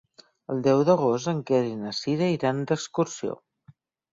El 0.53 0.63
deu 0.67 0.79
d'agost 0.87 1.29
en 1.33 1.43
Quer 1.51 1.59
i 1.73 1.77
na 1.83 1.93
Cira 1.99 2.31
iran 2.39 2.65
d'excursió. 2.73 3.37